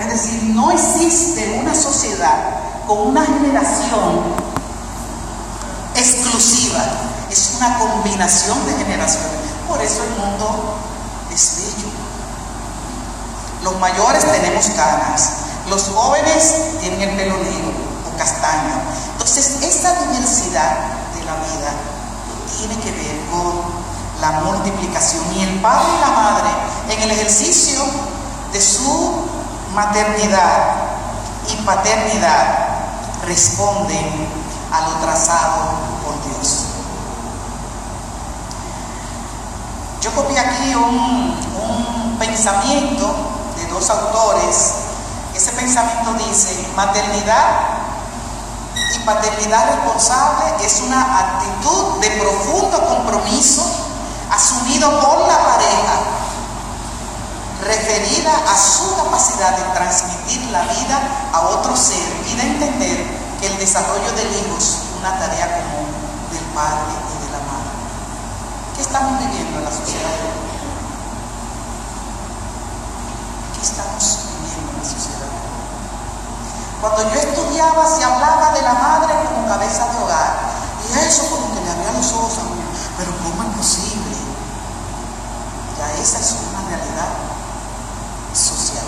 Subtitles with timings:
[0.00, 4.22] Es decir, no existe una sociedad con una generación
[5.94, 6.82] exclusiva,
[7.30, 9.28] es una combinación de generaciones.
[9.68, 10.78] Por eso el mundo
[11.30, 11.90] es bello.
[13.64, 15.32] Los mayores tenemos canas,
[15.68, 17.72] los jóvenes tienen el pelo negro
[18.10, 18.80] o castaño.
[19.12, 20.78] Entonces, esa diversidad
[21.14, 21.72] de la vida
[22.56, 23.60] tiene que ver con
[24.22, 25.22] la multiplicación.
[25.36, 26.48] Y el padre y la madre,
[26.88, 27.84] en el ejercicio
[28.52, 29.28] de su
[29.74, 30.74] maternidad
[31.48, 32.68] y paternidad,
[33.26, 34.28] responden
[34.72, 35.70] a lo trazado
[36.04, 36.64] por Dios.
[40.00, 43.14] Yo copié aquí un, un pensamiento
[43.56, 44.74] de dos autores.
[45.34, 47.78] Ese pensamiento dice, maternidad
[48.94, 53.62] y paternidad responsable es una actitud de profundo compromiso
[54.30, 55.94] asumido por la pareja,
[57.60, 63.06] referida a su capacidad de transmitir la vida a otro ser y de entender
[63.40, 65.88] que el desarrollo del hijo es una tarea común
[66.30, 67.70] del padre y de la madre.
[68.76, 70.48] ¿Qué estamos viviendo en la sociedad de hoy?
[73.54, 75.48] ¿Qué estamos viviendo en la sociedad de hoy?
[76.80, 81.52] Cuando yo estudiaba se hablaba de la madre como cabeza de hogar y eso como
[81.54, 82.62] que le abría los ojos a uno.
[82.96, 84.16] Pero ¿cómo es posible?
[85.76, 87.08] Ya esa es una realidad
[88.32, 88.86] social.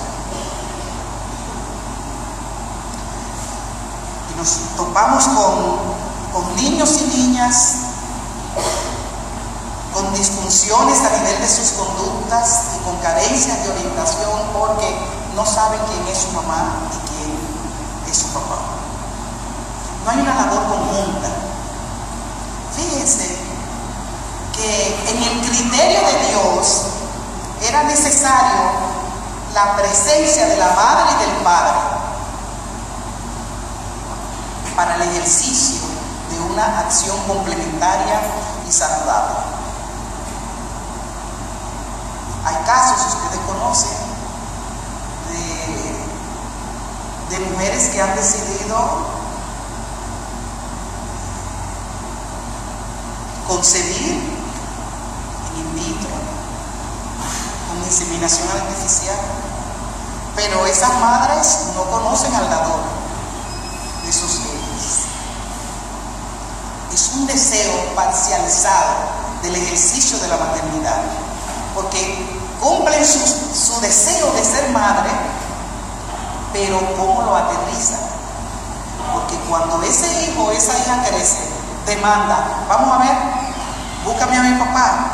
[4.30, 5.25] Y nos topamos
[6.33, 7.75] con, niños y niñas
[9.93, 14.97] con disfunciones a nivel de sus conductas y con carencias de orientación porque
[15.37, 18.57] no saben quién es su mamá y quién es su papá.
[20.05, 21.29] No hay una labor conjunta.
[22.75, 23.37] Fíjense
[24.57, 26.83] que en el criterio de Dios
[27.69, 28.71] era necesario
[29.53, 32.00] la presencia de la madre y del padre
[34.81, 35.77] para el ejercicio
[36.31, 38.19] de una acción complementaria
[38.67, 39.37] y saludable.
[42.47, 43.91] Hay casos, ustedes conocen,
[47.29, 48.77] de, mujeres que han decidido
[53.47, 54.13] concebir
[55.59, 56.09] in vitro,
[57.69, 59.19] con inseminación artificial.
[60.37, 62.81] Pero esas madres no conocen al dador
[64.07, 64.40] de sus.
[67.01, 68.93] Es un deseo parcializado
[69.43, 71.01] del ejercicio de la maternidad,
[71.75, 72.29] porque
[72.61, 75.09] cumplen su, deseo de ser madre,
[76.53, 78.01] pero ¿cómo lo aterrizan?
[79.15, 81.39] Porque cuando ese hijo esa hija crece,
[81.87, 83.17] demanda, vamos a ver,
[84.05, 85.07] búscame a mi papá.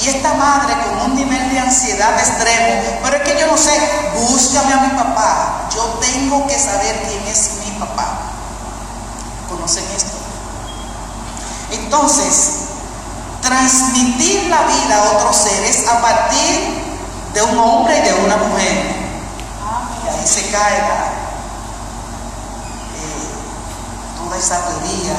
[0.00, 3.78] Y esta madre con un nivel de ansiedad extremo, pero es que yo no sé,
[4.14, 5.68] búscame a mi papá.
[5.74, 8.16] Yo tengo que saber quién es mi papá.
[9.50, 10.07] ¿Conocen esto?
[11.88, 12.68] Entonces,
[13.40, 16.84] transmitir la vida a otros seres a partir
[17.32, 18.94] de un hombre y de una mujer.
[20.04, 20.82] Y ahí se cae eh,
[24.18, 25.16] toda esa teoría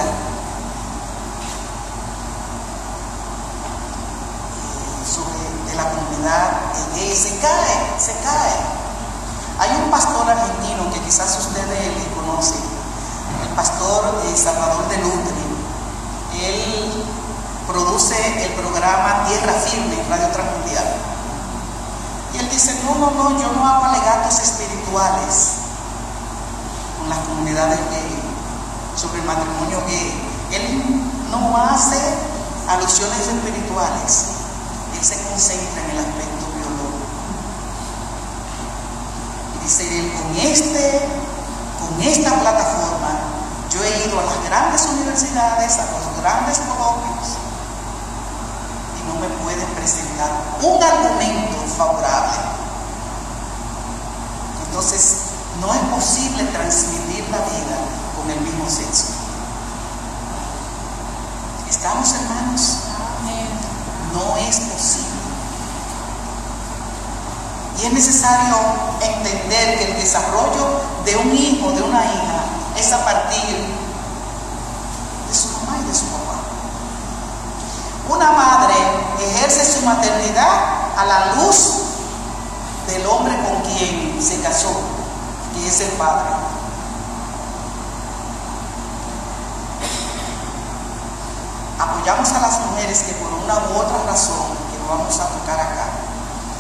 [5.04, 6.52] sobre de la comunidad
[6.94, 8.54] gay se cae, se cae.
[9.58, 12.62] Hay un pastor argentino que quizás ustedes le conocen,
[13.42, 15.49] el pastor eh, Salvador de Lutre.
[16.46, 17.04] Él
[17.68, 20.86] produce el programa Tierra Firme en Radio Transmundial.
[22.34, 25.54] Y él dice, no, no, no, yo no hago alegatos espirituales
[27.00, 28.20] con las comunidades gay,
[28.96, 30.14] sobre el matrimonio gay.
[30.52, 31.02] Él
[31.32, 32.00] no hace
[32.68, 34.26] alusiones espirituales,
[34.98, 37.06] él se concentra en el aspecto biológico.
[39.56, 41.02] Y dice él, con, este,
[41.80, 43.39] con esta plataforma,
[43.80, 47.38] yo he ido a las grandes universidades, a los grandes coloquios,
[49.00, 50.30] y no me pueden presentar
[50.62, 52.38] un argumento favorable.
[54.68, 55.16] Entonces,
[55.62, 57.78] no es posible transmitir la vida
[58.18, 59.14] con el mismo sexo.
[61.70, 62.78] ¿Estamos hermanos?
[64.14, 65.10] No es posible.
[67.82, 68.58] Y es necesario
[69.02, 72.44] entender que el desarrollo de un hijo, de una hija,
[72.80, 73.56] es a partir
[75.28, 76.40] de su mamá y de su papá.
[78.20, 78.76] Una madre
[79.18, 80.60] ejerce su maternidad
[80.98, 81.84] a la luz
[82.86, 84.82] del hombre con quien se casó,
[85.54, 86.28] que es el padre.
[91.80, 95.58] Apoyamos a las mujeres que por una u otra razón, que no vamos a tocar
[95.58, 95.86] acá,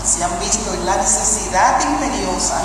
[0.06, 2.56] se han visto en la necesidad imperiosa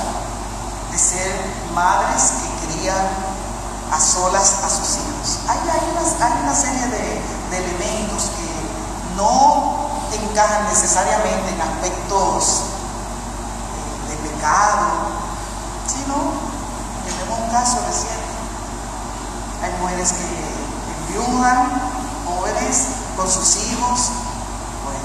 [0.92, 1.34] de ser
[1.74, 3.34] madres que crían
[3.90, 5.38] a solas a sus hijos.
[5.48, 5.58] Hay,
[6.44, 7.22] una, serie de,
[7.54, 8.30] elementos
[9.16, 12.62] no encajan necesariamente en aspectos
[14.08, 14.86] eh, de pecado,
[15.86, 16.14] sino
[17.04, 18.34] tenemos un caso reciente.
[19.62, 21.82] Hay mujeres que enviudan,
[22.26, 24.10] jóvenes, con sus hijos.
[24.84, 25.00] Bueno,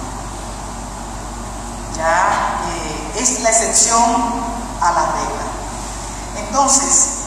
[1.95, 4.03] ya eh, es la excepción
[4.81, 5.45] a la regla.
[6.37, 7.18] Entonces,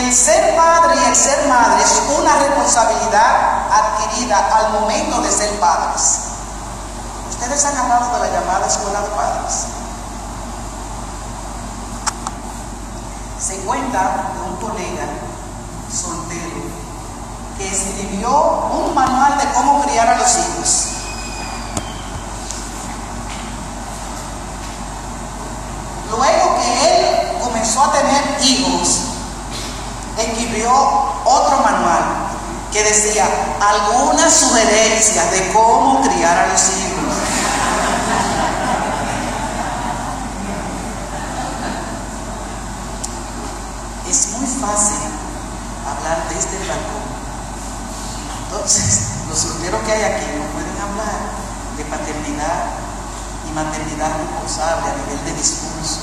[0.00, 5.58] el ser padre y el ser madre es una responsabilidad adquirida al momento de ser
[5.60, 6.18] padres.
[7.30, 9.66] Ustedes han hablado de la llamada escuela de padres.
[13.38, 15.06] Se cuenta de un colega
[15.92, 16.62] soltero
[17.58, 20.86] que escribió un manual de cómo criar a los hijos.
[26.10, 29.13] Luego que él comenzó a tener hijos,
[30.18, 30.70] escribió
[31.24, 32.24] otro manual
[32.72, 33.28] que decía
[33.60, 37.14] algunas sugerencias de cómo criar a los hijos.
[44.10, 44.98] Es muy fácil
[45.86, 47.14] hablar de este balcón.
[48.46, 51.44] Entonces, los solteros que hay aquí no pueden hablar
[51.76, 52.64] de paternidad
[53.48, 56.00] y maternidad responsable a nivel de discurso.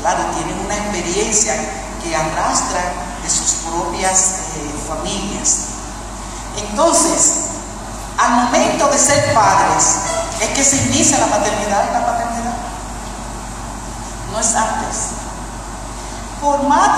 [0.00, 1.54] Claro, tienen una experiencia
[2.02, 4.18] que arrastran sus propias
[4.56, 5.58] eh, familias.
[6.56, 7.48] Entonces,
[8.18, 9.96] al momento de ser padres,
[10.40, 12.54] es que se inicia la maternidad y la paternidad.
[14.32, 14.96] No es antes.
[16.40, 16.90] Por más,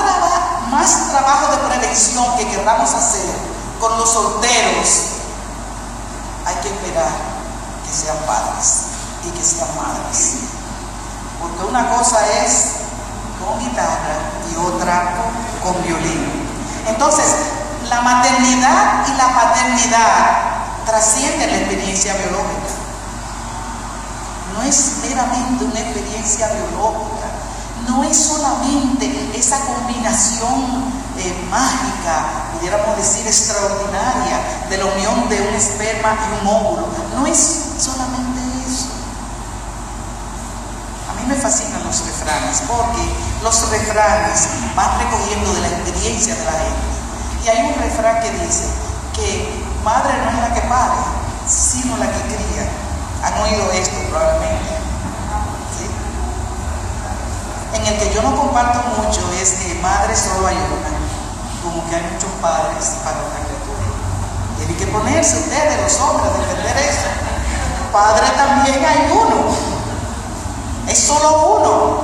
[0.70, 3.34] más trabajo de prevención que queramos hacer
[3.80, 4.88] con los solteros,
[6.46, 7.10] hay que esperar
[7.86, 8.82] que sean padres
[9.24, 10.34] y que sean madres.
[11.40, 12.72] Porque una cosa es
[13.40, 14.20] con guitarra
[14.52, 15.49] y otra con
[15.84, 16.26] violín.
[16.86, 17.26] Entonces,
[17.88, 20.50] la maternidad y la paternidad
[20.86, 22.70] trascienden la experiencia biológica.
[24.54, 27.26] No es meramente una experiencia biológica,
[27.88, 35.54] no es solamente esa combinación eh, mágica, pudiéramos decir extraordinaria, de la unión de un
[35.54, 36.88] esperma y un óvulo.
[37.16, 37.38] No es
[37.78, 38.88] solamente eso.
[41.10, 43.06] A mí me fascinan los refranes porque
[43.42, 46.90] los refranes van recogiendo de la experiencia de la gente.
[47.44, 48.66] Y hay un refrán que dice
[49.14, 50.98] que madre no es la que pare,
[51.46, 52.66] sino la que cría.
[53.22, 54.80] Han oído esto probablemente.
[57.74, 60.90] En el que yo no comparto mucho es que madre solo hay una,
[61.62, 63.86] como que hay muchos padres para una criatura.
[64.58, 67.06] Tienen que ponerse ustedes, los hombres, a defender eso.
[67.92, 69.69] Padre también hay uno.
[70.90, 72.00] Es solo uno.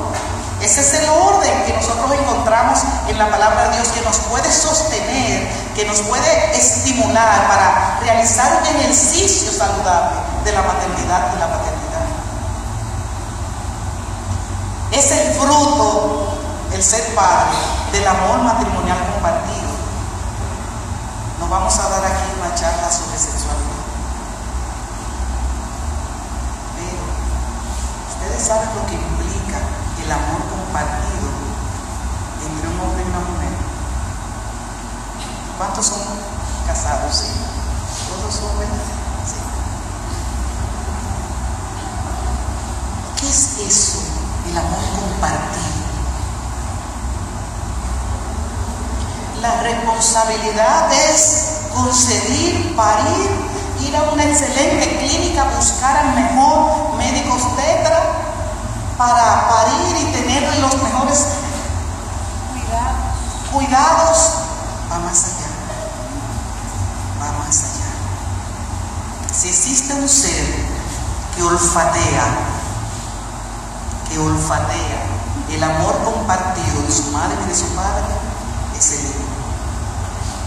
[0.60, 2.78] Ese es el orden que nosotros encontramos
[3.08, 8.62] en la palabra de Dios que nos puede sostener, que nos puede estimular para realizar
[8.62, 12.06] un ejercicio saludable de la maternidad y la paternidad.
[14.92, 16.38] Es el fruto,
[16.72, 17.56] el ser padre,
[17.90, 19.66] del amor matrimonial compartido.
[21.40, 23.76] Nos vamos a dar aquí una charla sobre sexualidad.
[28.20, 29.58] Pero saben lo que implica
[30.04, 31.28] el amor compartido
[32.44, 33.48] entre un hombre y una mujer.
[35.56, 36.02] ¿Cuántos son
[36.66, 37.16] casados?
[37.16, 37.32] Sí.
[38.08, 38.76] ¿Todos son buenos?
[39.24, 39.40] Sí.
[43.20, 43.98] ¿Qué es eso?
[44.50, 45.86] El amor compartido.
[49.40, 53.30] La responsabilidad es concebir, parir,
[53.80, 58.25] ir a una excelente clínica, buscar al mejor médico obstetra
[58.96, 61.26] para parir y tener los mejores
[62.52, 62.96] cuidados.
[63.52, 64.32] cuidados,
[64.90, 65.46] va más allá.
[67.20, 67.86] Va más allá.
[69.34, 70.66] Si existe un ser
[71.34, 72.38] que olfatea,
[74.08, 75.06] que olfatea
[75.50, 78.04] el amor compartido de su madre y de su padre,
[78.78, 79.24] es el hijo.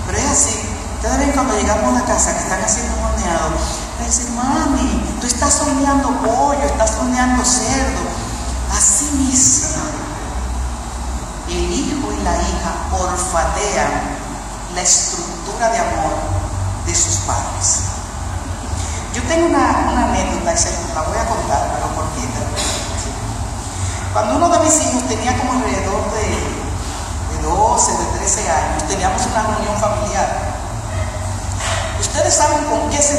[0.08, 0.70] Pero es así.
[0.96, 3.52] Ustedes ven cuando llegamos a la casa que están haciendo un horneado,
[4.06, 8.02] dicen, mami, tú estás horneando pollo, estás horneando cerdo,
[8.80, 9.84] Asimismo,
[11.50, 13.92] el hijo y la hija olfatean
[14.74, 16.14] la estructura de amor
[16.86, 17.82] de sus padres.
[19.14, 22.40] Yo tengo una, anécdota y se la voy a contar, pero cortita.
[24.14, 29.26] Cuando uno de mis hijos tenía como alrededor de, de 12, de 13 años, teníamos
[29.26, 30.56] una reunión familiar.
[32.00, 33.18] Ustedes saben con qué se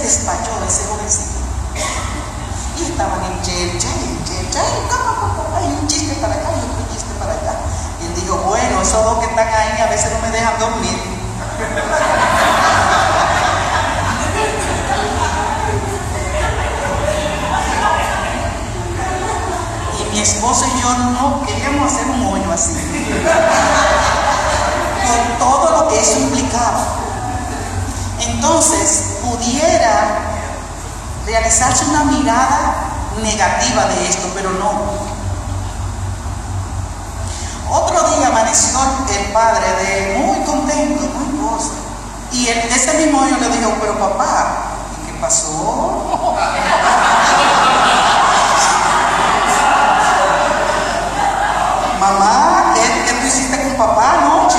[10.00, 10.98] veces no me dejan dormir.
[19.98, 22.72] Y mi esposo y yo no queríamos hacer un hoyo así.
[25.06, 26.86] Con todo lo que eso implicaba.
[28.20, 30.18] Entonces, pudiera
[31.26, 32.74] realizarse una mirada
[33.22, 35.19] negativa de esto, pero no.
[38.18, 41.72] Día amaneció el padre de muy contento, muy gozo.
[42.32, 44.56] Y ese mismo año le dijo, pero papá,
[45.02, 46.36] ¿y qué pasó?
[52.00, 54.58] Mamá, ¿qué, ¿qué, tú hiciste con papá anoche?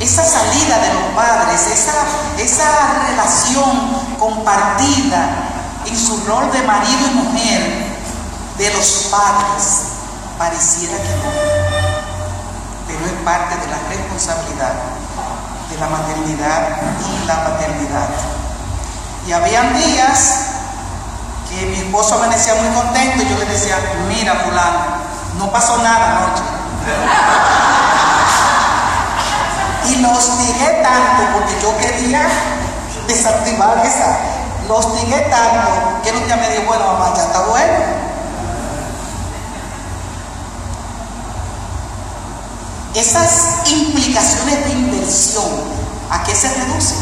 [0.00, 1.94] Esa salida de los padres, esa,
[2.38, 5.28] esa relación compartida
[5.86, 7.93] en su rol de marido y mujer
[8.58, 9.82] de los padres,
[10.38, 11.30] pareciera que no,
[12.86, 14.94] pero es parte de la responsabilidad
[15.70, 16.68] de la maternidad
[17.00, 18.08] y la paternidad.
[19.26, 20.36] Y habían días
[21.48, 23.76] que mi esposo amanecía muy contento y yo le decía,
[24.08, 25.02] mira fulano,
[25.38, 26.42] no pasó nada anoche.
[29.86, 32.26] y lo hostigué tanto porque yo quería
[33.06, 34.18] desactivar esa.
[34.68, 38.13] Lo hostigué tanto que un día me dijo, bueno mamá, ya está bueno.
[42.94, 45.50] Esas implicaciones de inversión,
[46.10, 46.98] ¿a qué se reducen?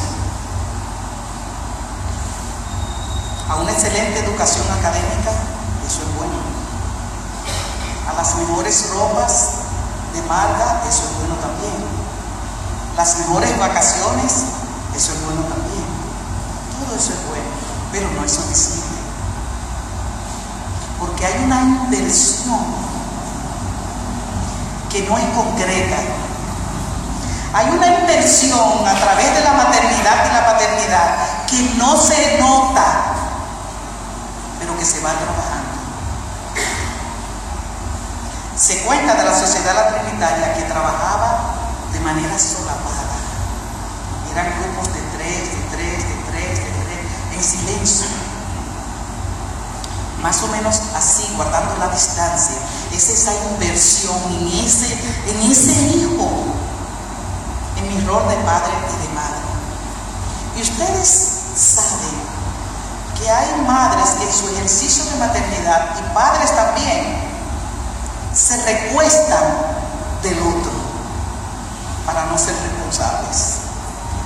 [3.46, 5.32] A una excelente educación académica,
[5.86, 6.32] eso es bueno.
[8.08, 9.48] A las mejores ropas
[10.14, 11.84] de marca, eso es bueno también.
[12.96, 14.32] Las mejores vacaciones,
[14.96, 15.84] eso es bueno también.
[16.80, 17.50] Todo eso es bueno,
[17.92, 18.96] pero no es suficiente.
[20.98, 22.91] Porque hay una inversión
[24.92, 25.96] que no es concreta.
[27.54, 33.14] Hay una inversión a través de la maternidad y la paternidad que no se nota,
[34.58, 35.72] pero que se va trabajando.
[38.56, 41.40] Se cuenta de la sociedad la trinitaria que trabajaba
[41.92, 43.16] de manera solapada.
[44.30, 48.06] Eran grupos de tres, de tres, de tres, de tres, en silencio.
[50.22, 52.56] Más o menos así, guardando la distancia.
[52.92, 56.28] Es esa inversión en ese, en ese hijo,
[57.78, 59.40] en mi rol de padre y de madre.
[60.56, 62.42] Y ustedes saben
[63.18, 67.32] que hay madres que en su ejercicio de maternidad y padres también
[68.34, 69.44] se recuestan
[70.22, 70.72] del otro
[72.06, 73.54] para no ser responsables.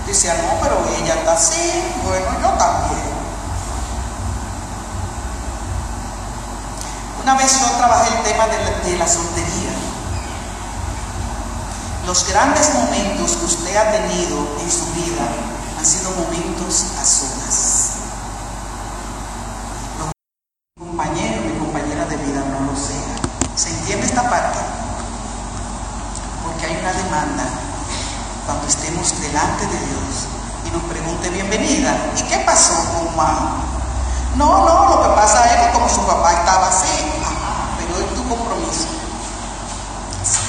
[0.06, 3.15] Decían, no, pero ella está así, bueno, yo también.
[7.26, 9.72] Una vez yo trabajé el tema de la, de soltería.
[12.06, 15.26] Los grandes momentos que usted ha tenido en su vida
[15.76, 17.90] han sido momentos a solas.
[19.98, 20.12] Los
[20.78, 23.56] compañeros y compañeras de vida no lo sean.
[23.56, 24.60] ¿Se entiende esta parte?
[26.44, 27.44] Porque hay una demanda
[28.46, 30.28] cuando estemos delante de Dios
[30.64, 33.66] y nos pregunte bienvenida, ¿y qué pasó con mamá?
[34.36, 37.06] No, no, lo que pasa es que como su papá estaba así,
[37.78, 38.86] pero es tu compromiso.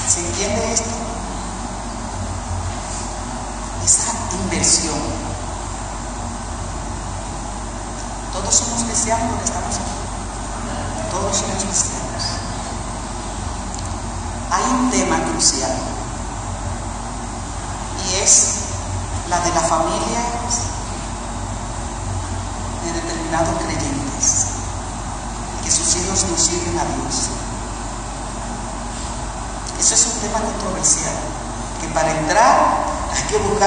[0.10, 0.90] ¿Se entiende esto?
[3.86, 4.12] Esa
[4.44, 5.00] inversión.
[8.34, 11.10] Todos somos cristianos porque estamos aquí.
[11.10, 12.24] Todos somos cristianos.
[14.52, 15.72] Hay un tema crucial
[18.06, 18.56] y es
[19.30, 20.22] la de la familia
[22.88, 24.48] de determinados creyentes,
[25.64, 27.30] que sus hijos no sirven a Dios.
[29.80, 31.14] Eso es un tema controversial,
[31.82, 33.67] que para entrar hay que buscar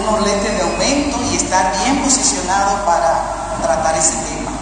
[0.00, 4.52] unos lentes de aumento y estar bien posicionado para tratar ese tema.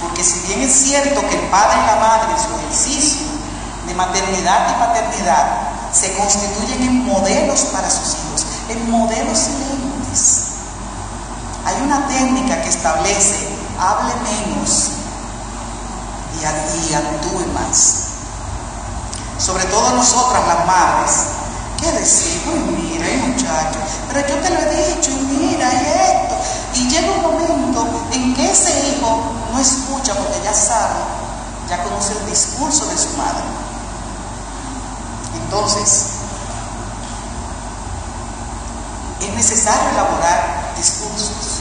[0.00, 3.26] Porque si bien es cierto que el padre y la madre en su ejercicio
[3.86, 10.46] de maternidad y paternidad se constituyen en modelos para sus hijos, en modelos silentes.
[11.66, 13.48] Hay una técnica que establece,
[13.78, 14.90] hable menos
[16.40, 18.04] y actúe más.
[19.38, 21.39] Sobre todo nosotras las madres.
[21.80, 22.42] ¿Qué decir?
[22.44, 26.36] Pues mira, muchacho, pero yo te lo he dicho, mira, y esto.
[26.74, 29.22] Y llega un momento en que ese hijo
[29.52, 31.00] no escucha porque ya sabe,
[31.68, 33.44] ya conoce el discurso de su madre.
[35.42, 36.06] Entonces,
[39.20, 41.60] es necesario elaborar discursos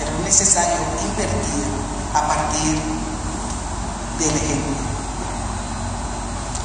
[0.00, 1.64] es necesario invertir
[2.14, 2.78] a partir
[4.18, 4.76] del ejemplo.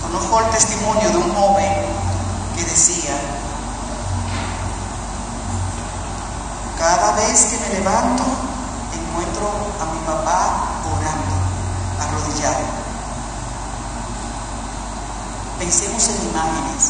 [0.01, 2.02] Conozco el testimonio de un joven
[2.55, 3.17] que decía,
[6.77, 8.23] cada vez que me levanto
[9.13, 9.47] encuentro
[9.79, 11.35] a mi papá orando,
[11.99, 12.65] arrodillado.
[15.59, 16.83] Pensemos en imágenes.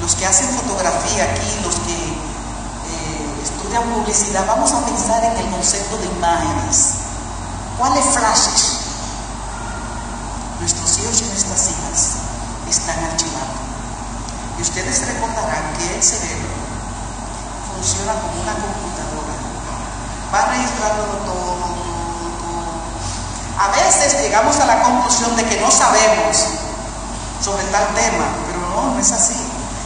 [0.00, 5.50] Los que hacen fotografía aquí, los que eh, estudian publicidad, vamos a pensar en el
[5.50, 6.94] concepto de imágenes.
[7.78, 8.78] ¿Cuáles flashes?
[10.60, 12.10] Nuestros hijos y nuestras hijas
[12.70, 13.60] están archivando.
[14.58, 16.56] Y ustedes recordarán el cerebro
[17.76, 19.34] funciona como una computadora.
[20.32, 21.54] Va registrando todo,
[22.42, 22.66] todo.
[23.58, 26.36] A veces llegamos a la conclusión de que no sabemos
[27.42, 29.36] sobre tal tema, pero no, no es así.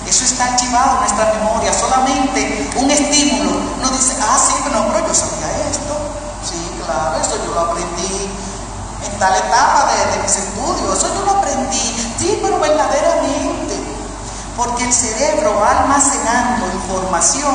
[0.08, 3.50] Eso está archivado en nuestra memoria, solamente un estímulo.
[3.82, 5.94] No dice, ah, sí, pero, no, pero yo sabía esto.
[6.42, 8.30] Sí, claro, eso yo lo aprendí
[9.04, 12.14] en tal etapa de, de mis estudios, eso yo lo aprendí.
[12.18, 13.69] Sí, pero verdaderamente.
[14.60, 17.54] Porque el cerebro va almacenando información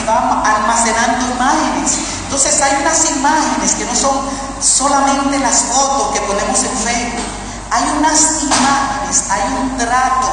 [0.00, 1.98] y va almacenando imágenes.
[2.24, 4.16] Entonces hay unas imágenes que no son
[4.62, 10.30] solamente las fotos que ponemos en Facebook hay unas imágenes, hay un trato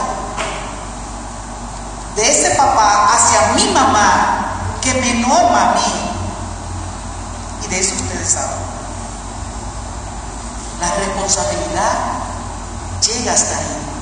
[2.15, 5.81] de ese papá hacia mi mamá que me norma a mí.
[7.63, 8.73] Y de eso ustedes saben.
[10.79, 11.93] La responsabilidad
[13.01, 13.92] llega hasta ahí.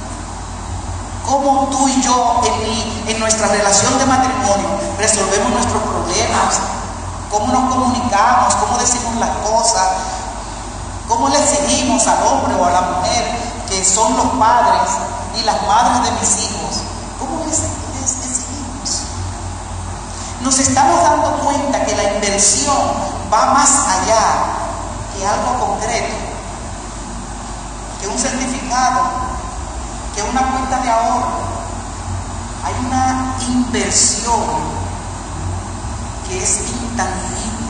[1.26, 2.42] Cómo tú y yo
[3.08, 6.60] en, nuestra relación de matrimonio resolvemos nuestros problemas,
[7.30, 9.88] cómo nos comunicamos, cómo decimos las cosas,
[11.12, 13.26] ¿Cómo le exigimos al hombre o a la mujer
[13.68, 14.92] que son los padres
[15.38, 16.84] y las madres de mis hijos?
[17.20, 19.02] ¿Cómo les, exigimos?
[20.42, 22.78] Nos estamos dando cuenta que la inversión
[23.32, 24.24] va más allá
[25.14, 26.16] que algo concreto,
[28.00, 29.11] que un certificado,
[30.22, 31.52] que una cuenta de ahorro.
[32.64, 34.40] Hay una inversión
[36.28, 37.62] que es intangible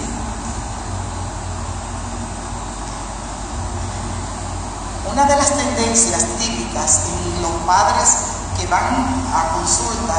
[5.11, 8.17] Una de las tendencias típicas en los padres
[8.57, 10.13] que van a consulta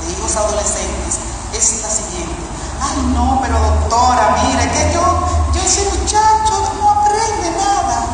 [0.00, 1.18] de hijos adolescentes
[1.52, 2.42] es la siguiente.
[2.80, 5.02] Ay, no, pero doctora, mire que yo,
[5.54, 8.04] yo ese muchacho no aprende nada.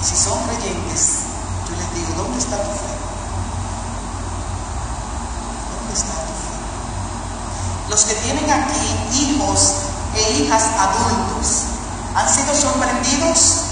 [0.00, 1.15] Y si son creyentes,
[2.16, 2.92] ¿dónde está tu fe?
[5.72, 6.56] ¿Dónde está tu fe?
[7.90, 9.74] Los que tienen aquí hijos
[10.14, 11.64] e hijas adultos,
[12.14, 13.62] ¿han sido sorprendidos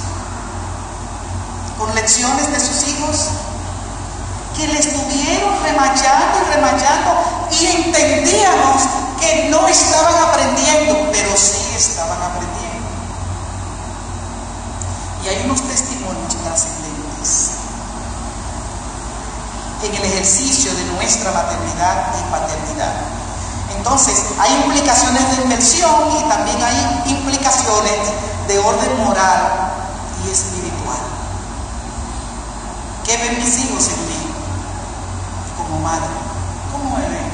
[1.78, 3.28] con lecciones de sus hijos
[4.56, 8.82] que le estuvieron remachando y remachando y entendíamos
[9.20, 12.88] que no estaban aprendiendo, pero sí estaban aprendiendo.
[15.24, 17.53] Y hay unos testimonios trascendentes
[19.84, 22.94] en el ejercicio de nuestra maternidad y paternidad.
[23.76, 27.98] Entonces, hay implicaciones de inversión y también hay implicaciones
[28.48, 29.72] de orden moral
[30.24, 30.98] y espiritual.
[33.04, 34.34] ¿Qué ven mis hijos en mí?
[35.58, 36.08] Como madre.
[36.72, 37.32] ¿Cómo me ven?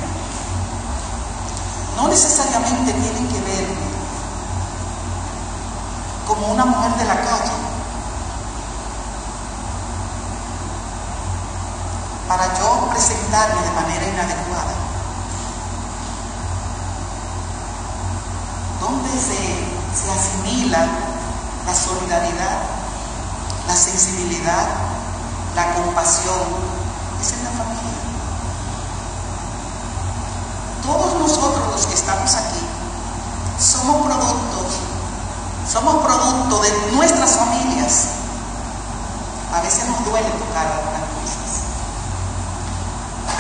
[1.97, 3.91] No necesariamente tienen que verme
[6.27, 7.70] como una mujer de la calle.
[12.31, 14.75] Para yo presentarme de manera inadecuada.
[18.81, 19.35] ¿Dónde se,
[19.99, 20.87] se asimila
[21.67, 22.59] la solidaridad,
[23.67, 24.69] la sensibilidad,
[25.57, 26.39] la compasión,
[27.21, 27.99] es en la familia.
[30.87, 32.65] Todos nosotros los que estamos aquí
[33.59, 34.79] somos productos,
[35.71, 38.07] somos producto de nuestras familias.
[39.53, 41.10] A veces nos duele tocar cosas,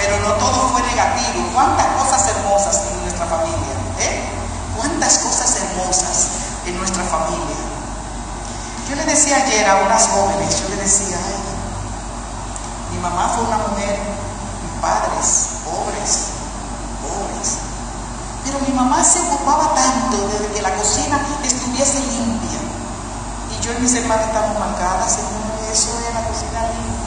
[0.00, 1.44] pero no todo fue negativo.
[1.52, 3.76] ¿Cuántas cosas hermosas en nuestra familia?
[4.00, 4.24] ¿Eh?
[4.76, 6.28] ¿Cuántas cosas hermosas
[6.66, 7.60] en nuestra familia?
[8.88, 11.40] Yo le decía ayer a unas jóvenes, yo le decía, ay,
[12.92, 16.12] mi mamá fue una mujer, mis padres, pobres,
[17.04, 17.48] pobres.
[18.44, 22.58] Pero mi mamá se ocupaba tanto de que la cocina estuviese limpia.
[23.52, 26.99] Y yo y mis hermanas estamos marcadas, en eso es la cocina limpia.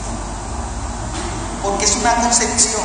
[1.64, 2.82] Porque es una concepción.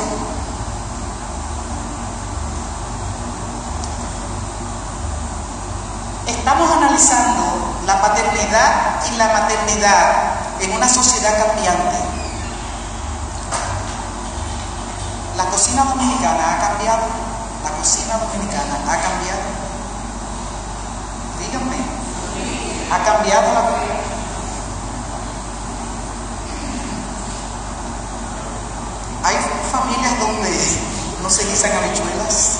[6.26, 11.98] Estamos analizando la paternidad y la maternidad en una sociedad cambiante.
[15.36, 17.02] La cocina dominicana ha cambiado.
[17.62, 19.42] La cocina dominicana ha cambiado.
[21.38, 21.76] Díganme.
[22.90, 23.60] Ha cambiado la
[29.22, 29.36] Hay
[29.70, 30.48] familias donde
[31.30, 32.58] no se guisan habichuelas.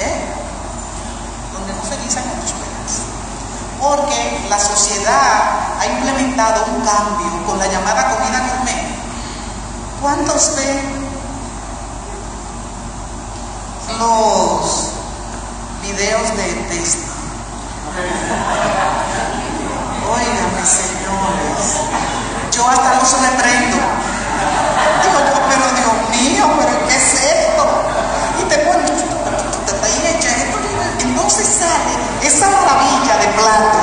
[0.00, 0.34] ¿Eh?
[1.52, 3.06] Donde no se guisan habichuelas.
[3.80, 8.84] Porque la sociedad ha implementado un cambio con la llamada comida gourmet.
[10.02, 11.06] ¿Cuántos ven
[14.00, 14.90] los
[15.82, 17.12] videos de texto?
[20.10, 21.76] Óigame, señores.
[22.50, 23.76] Yo hasta los prendo.
[25.02, 26.05] Digo pero Dios
[26.46, 27.64] mío, pero ¿qué es esto?
[28.40, 28.86] Y te ponen,
[29.84, 30.58] ahí echa esto.
[31.00, 33.78] Entonces sale esa maravilla de plato.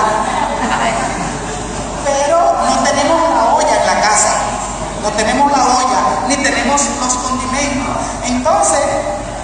[2.06, 4.34] Pero no tenemos la olla en la casa.
[5.02, 7.98] No tenemos la olla, ni tenemos los condimentos.
[8.26, 8.80] Entonces,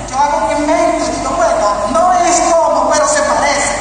[0.10, 3.76] yo hago un invento y digo, bueno, no es como, pero se parece.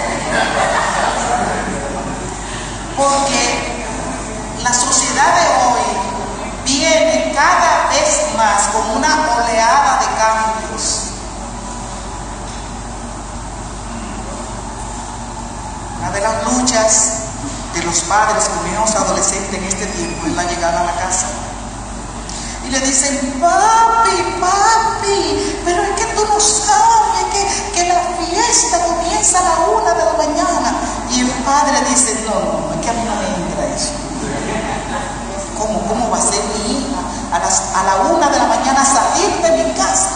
[2.97, 3.85] Porque
[4.63, 6.08] la sociedad de hoy
[6.79, 11.11] viene cada vez más con una oleada de cambios.
[15.99, 17.13] Una de las luchas
[17.75, 21.27] de los padres con hijos adolescentes en este tiempo es la llegada a la casa.
[22.67, 28.85] Y le dicen, papi, papi, pero es que tú no sabes que, que la fiesta
[28.85, 30.77] comienza a la una de la mañana.
[31.11, 34.08] Y el padre dice, no, no, es que a mí no me entra eso.
[36.19, 37.01] ¿Cómo, cómo va a ser mi hija
[37.33, 40.11] a, las, a la una de la mañana salir de mi casa?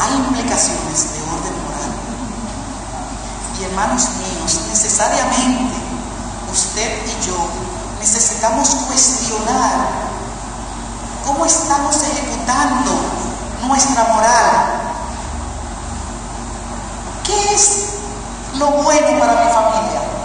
[0.00, 1.92] Hay implicaciones de orden moral.
[3.58, 5.74] Y hermanos míos, necesariamente
[6.52, 7.36] usted y yo
[7.98, 9.88] necesitamos cuestionar
[11.24, 12.92] cómo estamos ejecutando
[13.66, 14.82] nuestra moral.
[17.24, 17.86] ¿Qué es
[18.58, 20.15] lo bueno para mi familia?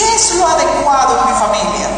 [0.00, 1.88] ¿Qué es lo adecuado en mi familia?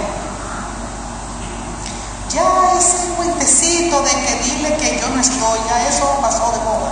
[2.34, 6.90] Ya ese cuentecito de que dile que yo no estoy, ya eso pasó de moda.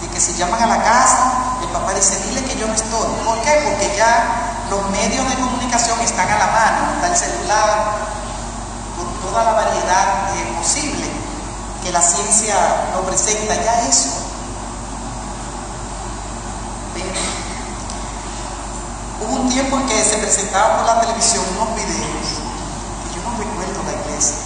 [0.00, 3.08] De que se llaman a la casa, el papá dice, dile que yo no estoy.
[3.26, 3.60] ¿Por qué?
[3.62, 7.92] Porque ya los medios de comunicación están a la mano, está el celular,
[8.96, 11.10] con toda la variedad posible
[11.84, 12.54] que la ciencia
[12.94, 14.27] nos presenta, ya eso.
[19.20, 22.26] Hubo un tiempo en que se presentaban por la televisión unos videos,
[23.02, 24.36] que yo no recuerdo la iglesia,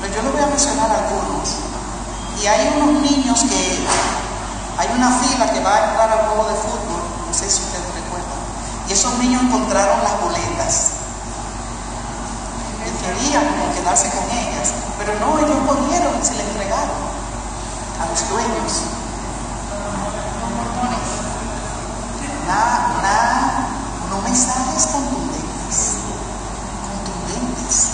[0.00, 1.48] pero yo les voy a mencionar algunos.
[2.40, 3.86] Y hay unos niños que
[4.78, 7.90] hay una fila que va a entrar al juego de fútbol, no sé si ustedes
[7.94, 8.38] recuerdan,
[8.88, 10.90] y esos niños encontraron las boletas.
[13.02, 17.02] Querían como quedarse con ellas, pero no, ellos corrieron y se le entregaron
[18.02, 18.95] a los dueños.
[22.46, 23.66] Nada, nada,
[24.10, 25.94] no mensajes contundentes,
[26.86, 27.88] contundentes.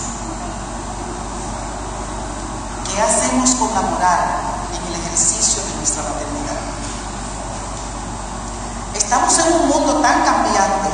[2.85, 4.19] ¿Qué hacemos con la moral
[4.77, 6.59] en el ejercicio de nuestra maternidad?
[8.95, 10.89] Estamos en un mundo tan cambiante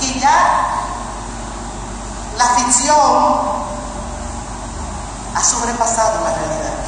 [0.00, 0.64] que ya
[2.36, 2.96] la ficción
[5.34, 6.78] ha sobrepasado la realidad.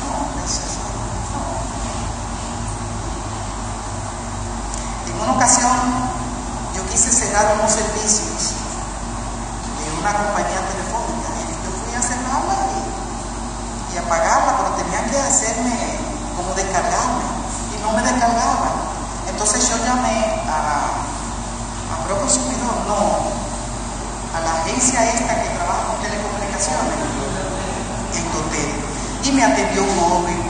[0.00, 0.78] No, eso es-
[5.06, 5.12] no.
[5.12, 5.76] En una ocasión
[6.74, 6.82] yo
[7.40, 11.28] cerrar unos servicios de una compañía telefónica
[11.64, 15.72] yo fui a cerrarla y, y apagarla, pero tenían que hacerme
[16.36, 17.24] como descargarme
[17.72, 18.76] y no me descargaban.
[19.28, 21.00] Entonces yo llamé a,
[21.92, 23.32] a Pro Consumidor, no,
[24.36, 26.98] a la agencia esta que trabaja con telecomunicaciones
[28.16, 28.70] en Totel.
[29.24, 30.49] Y me atendió un joven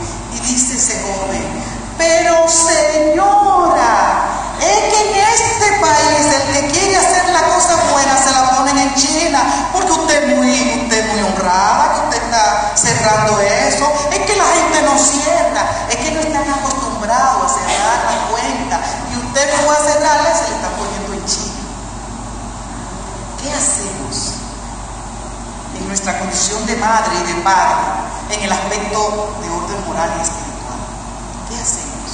[10.11, 15.95] usted muy, honrada, que usted está cerrando eso, es que la gente no cierra, es
[15.95, 20.55] que no están acostumbrados a cerrar la cuenta, y usted fue a cerrarla se le
[20.55, 21.61] está poniendo en China.
[23.41, 24.33] ¿Qué hacemos
[25.79, 27.81] en nuestra condición de madre y de padre
[28.31, 30.79] en el aspecto de orden moral y espiritual?
[31.49, 32.11] ¿Qué hacemos?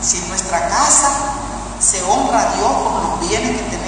[0.00, 1.10] Si en nuestra casa
[1.80, 3.87] se honra a Dios con los bienes que tenemos,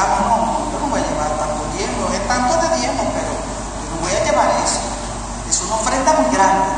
[0.00, 3.96] no, yo no voy a llevar tanto diezmo, es tanto de diezmo, pero yo no
[4.00, 4.80] voy a llevar eso.
[5.48, 6.68] Es una ofrenda muy grande.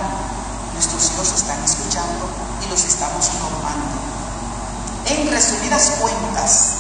[0.75, 2.27] Nuestros hijos están escuchando
[2.65, 3.95] y los estamos normando.
[5.07, 6.71] En resumidas cuentas,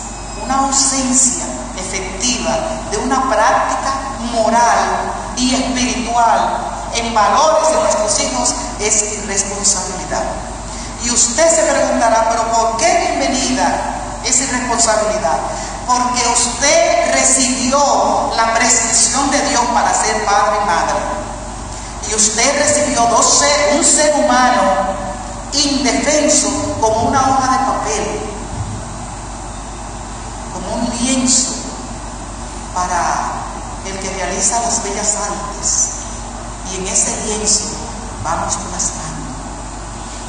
[0.42, 1.44] una ausencia
[1.78, 2.56] efectiva
[2.90, 3.92] de una práctica
[4.32, 10.24] moral y espiritual en valores de nuestros hijos es irresponsabilidad.
[11.04, 15.38] Y usted se preguntará, pero ¿por qué bienvenida es irresponsabilidad?
[15.86, 20.94] Porque usted recibió la prescripción de Dios para ser padre y madre.
[22.10, 23.42] Y usted recibió dos
[23.76, 25.04] un ser humano
[25.62, 26.48] indefenso
[26.80, 28.20] como una hoja de papel,
[30.52, 31.54] como un lienzo
[32.74, 33.32] para
[33.86, 35.88] el que realiza las bellas artes.
[36.72, 37.64] Y en ese lienzo
[38.22, 39.30] vamos plasmando,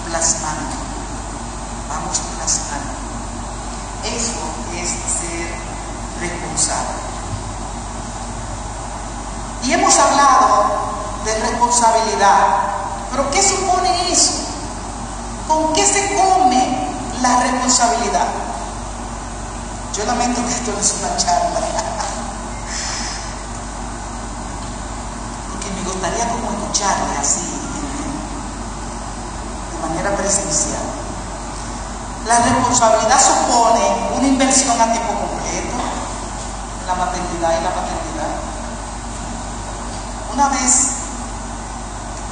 [0.09, 0.75] plasmando,
[1.89, 2.93] vamos plasmando.
[4.03, 4.54] Eso
[4.87, 5.49] ser
[6.19, 7.05] responsable.
[9.63, 10.65] Y hemos hablado
[11.25, 12.45] de responsabilidad,
[13.11, 14.33] pero ¿qué supone eso?
[15.47, 16.89] ¿Con qué se come
[17.21, 18.27] la responsabilidad?
[19.95, 21.59] Yo lamento que esto no es una charla.
[25.49, 27.41] Porque me gustaría como escucharle así,
[29.71, 30.94] de manera presencial.
[32.25, 33.81] La responsabilidad supone
[34.17, 35.77] una inversión a tiempo completo
[36.81, 38.33] en la maternidad y la paternidad.
[40.33, 40.89] Una vez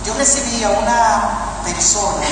[0.03, 1.29] yo recibí a una
[1.63, 2.25] persona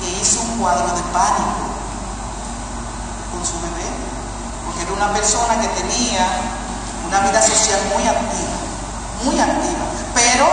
[0.00, 1.62] que hizo un cuadro de pánico
[3.32, 3.86] con su bebé,
[4.66, 6.26] porque era una persona que tenía
[7.06, 8.58] una vida social muy activa,
[9.24, 10.46] muy activa, pero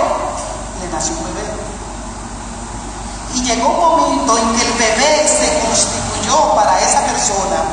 [0.81, 1.64] le nació un bebé.
[3.35, 7.63] Y llegó un momento en que el bebé se constituyó para esa persona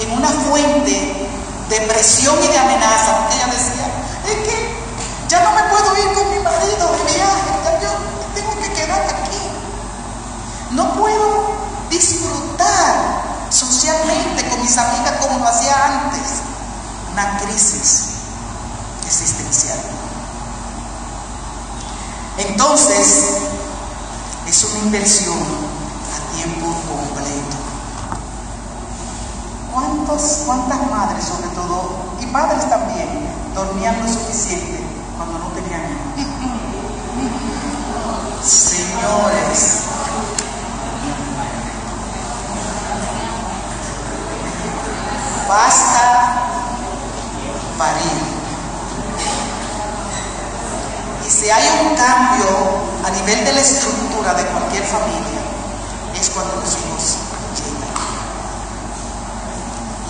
[0.00, 1.30] en una fuente
[1.68, 3.86] de presión y de amenaza, porque ella decía,
[4.26, 4.76] es que
[5.28, 7.90] ya no me puedo ir con mi marido de viaje, ya yo
[8.34, 9.38] tengo que quedar aquí.
[10.72, 11.54] No puedo
[11.88, 16.42] disfrutar socialmente con mis amigas como lo hacía antes.
[17.12, 18.08] Una crisis
[19.06, 19.78] existencial.
[22.38, 23.24] Entonces,
[24.46, 27.56] es una inversión a tiempo completo.
[29.72, 34.80] ¿Cuántos, ¿Cuántas madres, sobre todo, y padres también, dormían lo suficiente
[35.16, 35.82] cuando no tenían
[36.16, 36.36] hijos?
[38.42, 39.82] Señores,
[45.48, 46.46] basta
[47.76, 48.36] parir.
[51.26, 55.40] Y si hay un cambio a nivel de la estructura de cualquier familia,
[56.18, 57.22] es cuando los hijos
[57.54, 57.94] llegan.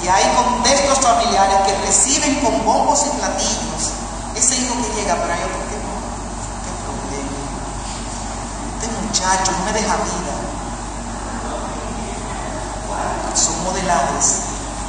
[0.02, 3.92] Y hay contextos familiares que reciben con bombos y platillos
[4.36, 5.92] ese hijo que llega, pero hay otro que no.
[6.64, 7.36] ¿Qué problema?
[8.76, 10.34] Este muchacho no me deja vida.
[13.34, 14.40] Son modelajes,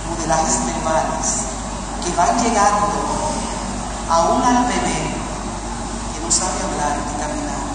[0.08, 1.28] modelajes verbales,
[2.04, 2.88] que van llegando
[4.10, 5.15] aún al bebé
[6.13, 7.67] que no sabe hablar ni caminar.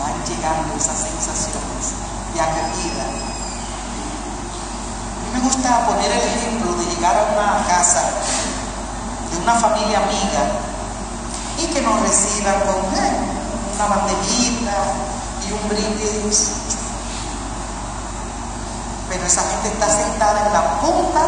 [0.00, 1.92] Van llegando esas sensaciones
[2.34, 3.04] de acogida.
[5.14, 8.02] A mí me gusta poner el ejemplo de llegar a una casa
[9.30, 10.42] de una familia amiga
[11.58, 13.12] y que nos reciban con eh,
[13.74, 14.72] una bandejita
[15.46, 16.50] y un brindis.
[19.08, 21.20] Pero esa gente está sentada en la punta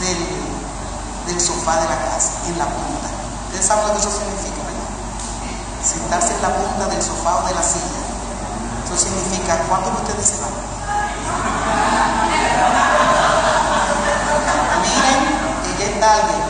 [0.00, 0.26] del,
[1.26, 3.08] del sofá de la casa, en la punta.
[3.46, 4.59] Ustedes saben lo que eso significa.
[5.82, 8.00] Sentarse en la punta del sofá o de la silla.
[8.84, 10.50] Eso significa, ¿cuántos de ustedes se van?
[14.82, 15.20] Miren
[15.62, 16.42] que ya está alguien.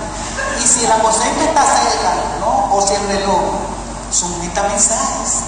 [0.63, 2.75] Y si el aposento está cerca, ¿no?
[2.75, 3.71] O si el reloj,
[4.11, 5.43] son metamensajes.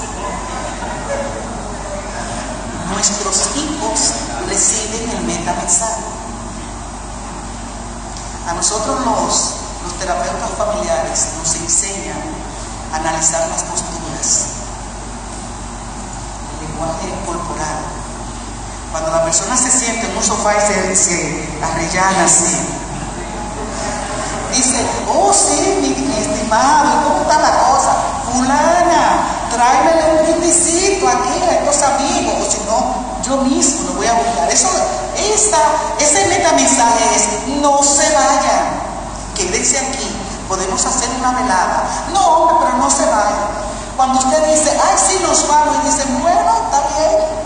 [2.93, 4.13] Nuestros hijos
[4.49, 6.03] reciben el metamensaje.
[8.49, 9.55] A nosotros los,
[9.99, 12.19] terapeutas familiares nos enseñan
[12.93, 14.47] analizar las posturas,
[16.61, 17.79] el lenguaje corporal.
[18.91, 22.57] Cuando la persona se siente en un sofá y se, se arrellana así,
[24.55, 27.97] dice, oh sí, mi, estimado, ¿cómo está la cosa?
[28.31, 34.07] Fulana, tráemele un brindisito aquí a estos amigos, o si no, yo mismo lo voy
[34.07, 34.51] a buscar.
[34.51, 34.69] Eso,
[35.17, 35.59] esa,
[35.99, 38.81] ese metamensaje es, no se vayan,
[39.35, 40.22] quédense aquí,
[40.53, 41.83] podemos hacer una velada.
[42.13, 43.49] No, hombre, pero no se vayan.
[43.97, 47.43] Cuando usted dice, ay, sí, nos vamos, y dice, bueno, está bien.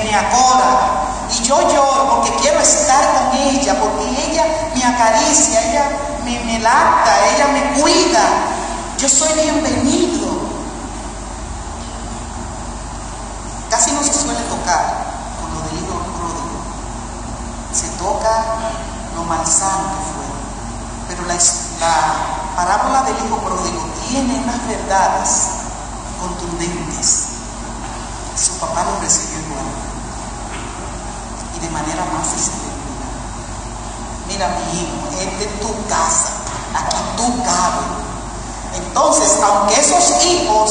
[0.00, 5.90] Me acoda, y yo lloro porque quiero estar con ella, porque ella me acaricia, ella
[6.24, 8.22] me, me lacta, ella me cuida.
[8.98, 10.28] Yo soy bienvenido.
[13.70, 15.04] Casi no se suele tocar
[15.40, 16.60] con lo del hijo pródigo.
[17.72, 18.44] Se toca
[19.16, 20.24] lo malsano que.
[21.08, 25.48] Pero la, la parábola del hijo pródigo tiene unas verdades
[26.20, 27.26] contundentes.
[28.36, 29.73] Su papá lo recibió igual
[31.64, 33.08] de manera más espléndida.
[34.28, 36.28] Mira mi hijo, este es tu casa,
[36.74, 38.04] aquí tú cabes.
[38.76, 40.70] Entonces, aunque esos hijos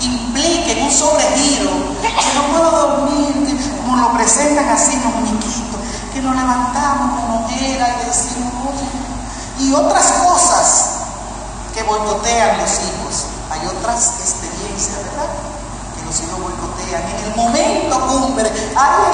[0.00, 1.70] impliquen un sobregiro,
[2.02, 5.80] que no puedo dormir, como lo presentan así los muñequitos,
[6.12, 8.74] que nos levantamos con ojera y decimos,
[9.58, 10.90] y otras cosas
[11.74, 13.26] que boicotean los hijos.
[13.50, 15.30] Hay otras experiencias, ¿verdad?
[15.96, 17.02] Que los hijos boicotean.
[17.02, 19.12] En el momento cumbre, ¡ay,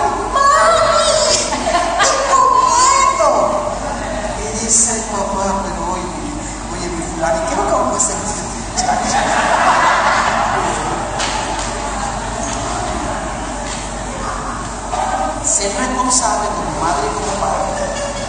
[15.44, 17.85] Ser responsable como madre y como padre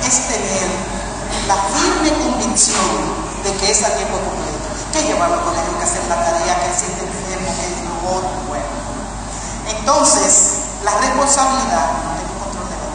[0.05, 0.67] es tener
[1.47, 2.91] la firme convicción
[3.43, 6.67] de que es a tiempo completo, que llevarlo al colegio, que hacer la tarea, que
[6.67, 8.65] él siente enfermo, que es lo otro, bueno.
[9.67, 12.87] Entonces, la responsabilidad, no tengo control de la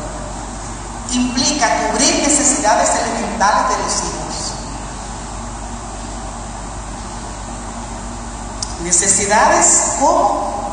[1.13, 4.53] implica cubrir necesidades elementales de los hijos.
[8.83, 10.73] Necesidades como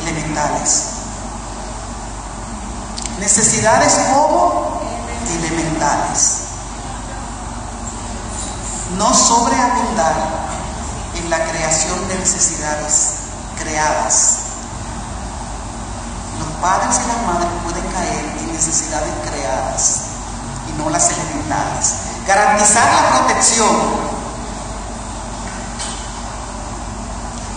[0.00, 0.84] elementales.
[3.18, 4.80] Necesidades como
[5.28, 6.38] elementales.
[8.96, 10.14] No sobreabundar
[11.16, 13.14] en la creación de necesidades
[13.58, 14.48] creadas
[16.38, 20.00] los padres y las madres pueden caer necesidades creadas
[20.68, 21.94] y no las elementales.
[22.26, 23.76] Garantizar la protección.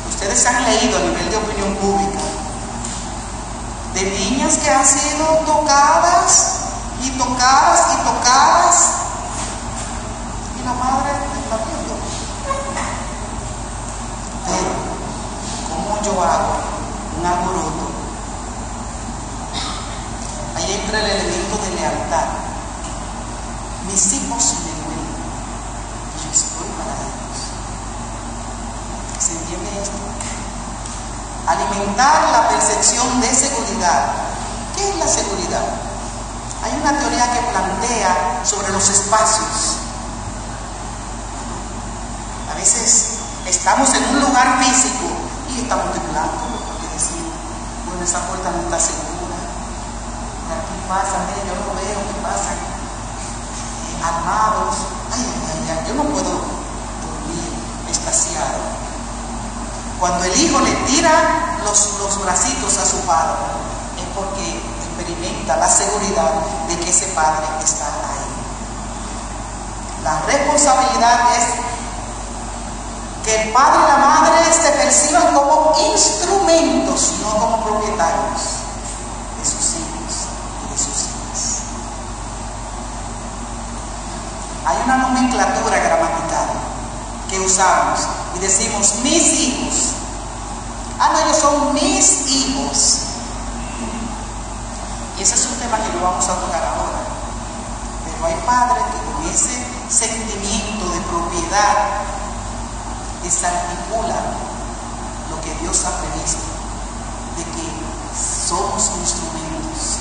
[0.10, 2.20] Ustedes han leído a nivel de opinión pública
[3.96, 6.60] de niñas que han sido tocadas
[7.04, 7.80] y tocadas
[10.60, 11.12] y la madre
[11.42, 11.96] está viendo.
[14.46, 14.72] Pero,
[15.68, 16.54] ¿cómo yo hago
[17.20, 18.02] un alboroto
[20.62, 22.28] Ahí entra el elemento de lealtad.
[23.88, 25.16] Mis hijos me duelen.
[26.22, 27.40] Yo estoy para ellos.
[29.20, 29.98] ¿Se entiende esto?
[31.48, 34.14] Alimentar la percepción de seguridad.
[34.76, 35.66] ¿Qué es la seguridad?
[36.64, 39.82] Hay una teoría que plantea sobre los espacios.
[42.52, 45.10] A veces estamos en un lugar físico
[45.50, 46.38] y estamos temblando
[46.70, 47.34] porque decimos,
[47.88, 49.22] bueno, esa puerta no está segura
[50.52, 54.76] aquí pasan, yo no veo que pasan eh, armados.
[55.12, 57.52] Ay, ay, ay, yo no puedo dormir
[57.90, 58.60] estaciado.
[60.00, 63.71] Cuando el hijo le tira los, los bracitos a su padre,
[65.48, 66.32] la seguridad
[66.68, 68.32] de que ese padre está ahí.
[70.04, 71.46] La responsabilidad es
[73.24, 78.42] que el padre y la madre se perciban como instrumentos, no como propietarios.
[84.66, 86.48] Hay una nomenclatura gramatical
[87.30, 88.00] que usamos
[88.36, 89.94] y decimos mis hijos.
[91.00, 93.00] Ah, no, ellos son mis hijos.
[95.18, 95.46] Y ese es
[96.02, 97.02] vamos a tocar ahora.
[98.06, 102.02] Pero hay padres que con ese sentimiento de propiedad
[103.24, 104.26] desarticulan
[105.30, 106.44] lo que Dios ha previsto,
[107.38, 107.66] de que
[108.48, 110.00] somos instrumentos,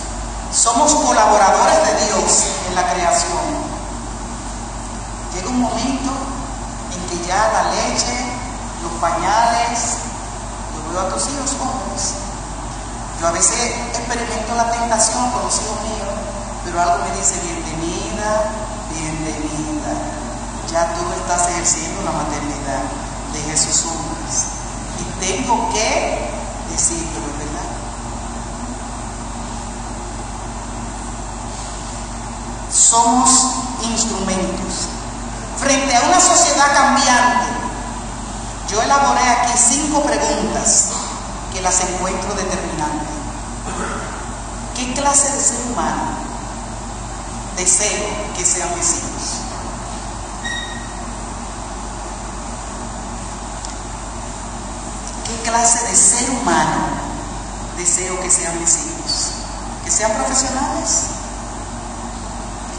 [0.53, 3.71] somos colaboradores de Dios en la creación.
[5.35, 6.11] Llega un momento
[6.95, 8.17] en que ya la leche,
[8.83, 9.99] los pañales,
[10.75, 12.30] yo veo a tus hijos jóvenes.
[13.21, 13.53] Yo a veces
[13.93, 16.09] experimento la tentación con los hijos míos,
[16.65, 18.51] pero algo me dice, bienvenida,
[18.89, 19.93] bienvenida.
[20.73, 22.81] Ya tú estás ejerciendo la maternidad
[23.35, 24.47] de Jesús hombres.
[25.01, 26.31] Y tengo que
[26.71, 27.69] decirlo, ¿verdad?
[32.73, 33.51] Somos
[33.83, 34.89] instrumentos
[35.59, 37.49] frente a una sociedad cambiante,
[38.71, 41.00] yo elaboré aquí cinco preguntas
[41.63, 43.09] las encuentro determinantes.
[44.75, 46.03] ¿Qué clase de ser humano
[47.57, 49.41] deseo que sean mis hijos?
[55.27, 56.79] ¿Qué clase de ser humano
[57.77, 59.33] deseo que sean mis hijos?
[59.85, 61.03] ¿Que sean profesionales?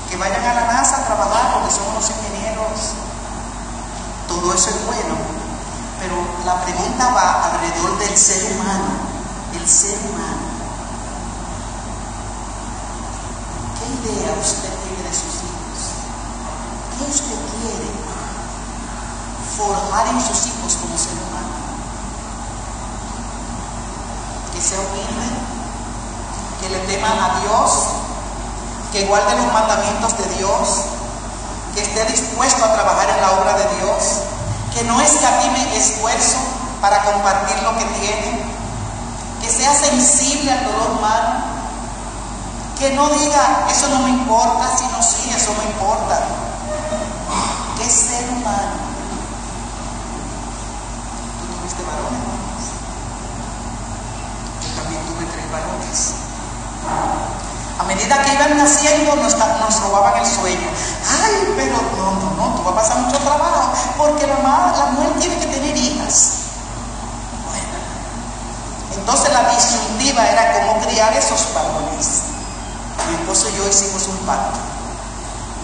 [0.09, 2.93] ¿Que vayan a la NASA a trabajar porque son unos ingenieros?
[4.27, 5.40] Todo eso es bueno,
[6.02, 8.89] pero la pregunta va alrededor del ser humano,
[9.54, 10.49] el ser humano.
[13.78, 15.78] ¿Qué idea usted tiene de sus hijos?
[16.97, 17.91] ¿Qué usted quiere
[19.56, 21.54] forjar en sus hijos como ser humano?
[24.56, 25.30] Que sea humilde,
[26.62, 27.72] que le teman a Dios,
[28.91, 30.82] que guarde los mandamientos de Dios,
[31.76, 34.30] que esté dispuesto a trabajar en la obra de Dios,
[34.74, 36.38] que no escatime esfuerzo
[36.82, 38.43] para compartir lo que tiene,
[39.41, 41.51] que sea sensible al dolor humano,
[42.80, 46.19] que no diga, eso no me importa, sino sí, eso me importa.
[47.78, 48.91] Que ser humano.
[51.39, 52.19] ¿Tú tuviste varones?
[54.61, 56.13] Yo también tuve tres varones.
[57.82, 60.69] A medida que iban naciendo nos, nos robaban el sueño.
[61.23, 65.13] Ay, pero no, no, no, tú vas a pasar mucho trabajo, porque la, la mujer
[65.19, 66.34] tiene que tener hijas.
[67.49, 72.21] Bueno, entonces la disyuntiva era cómo criar esos varones.
[73.09, 74.59] Mi esposo y yo hicimos un pacto.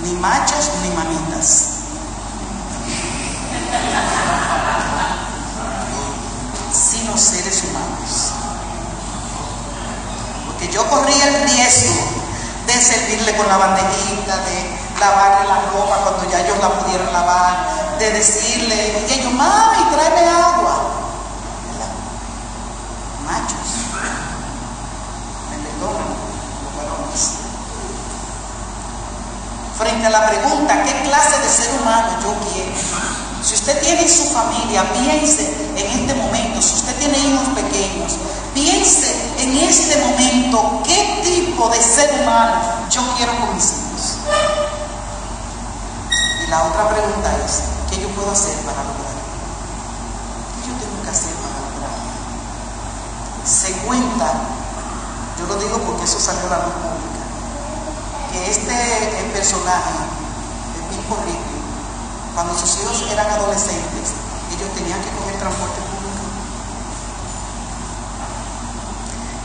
[0.02, 1.68] Ni machos ni mamitas.
[6.74, 8.37] Sino seres humanos.
[10.58, 11.94] Porque yo corría el riesgo
[12.66, 17.98] de servirle con la bandejita, de lavarle la ropa cuando ya ellos la pudieran lavar,
[18.00, 20.80] de decirle, y ellos, mami, tráeme agua.
[23.24, 23.70] Machos,
[25.52, 26.18] me perdonan.
[29.78, 33.17] Frente a la pregunta, ¿qué clase de ser humano yo quiero?
[33.48, 38.18] Si usted tiene su familia, piense en este momento, si usted tiene hijos pequeños,
[38.54, 39.08] piense
[39.40, 42.60] en este momento qué tipo de ser humano
[42.92, 44.18] yo quiero con mis hijos.
[46.44, 49.24] Y la otra pregunta es, ¿qué yo puedo hacer para lograrlo?
[50.52, 52.04] ¿Qué yo tengo que hacer para lograrlo?
[53.46, 54.28] Se cuenta,
[55.40, 57.24] yo lo digo porque eso salió a la luz pública,
[58.34, 60.04] que este personaje,
[60.76, 61.67] el Pipo Ricky,
[62.38, 64.14] cuando sus hijos eran adolescentes,
[64.54, 66.22] ellos tenían que coger transporte público.